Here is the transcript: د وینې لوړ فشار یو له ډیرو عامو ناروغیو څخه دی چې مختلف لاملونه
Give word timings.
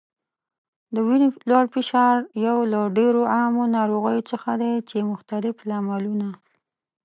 د 0.93 0.95
وینې 1.07 1.27
لوړ 1.49 1.65
فشار 1.75 2.15
یو 2.45 2.57
له 2.73 2.79
ډیرو 2.97 3.21
عامو 3.33 3.63
ناروغیو 3.77 4.27
څخه 4.31 4.51
دی 4.61 4.73
چې 4.89 5.09
مختلف 5.11 5.55
لاملونه 5.69 6.29